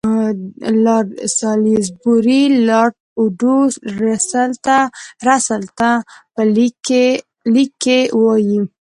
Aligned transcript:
لارډ 0.85 1.09
سالیزبوري 1.39 2.43
لارډ 2.67 2.95
اوډو 3.19 3.57
رسل 5.27 5.63
ته 5.77 5.91
په 6.33 6.41
لیک 7.53 7.65
کې 7.83 7.99
وایي. 8.21 8.59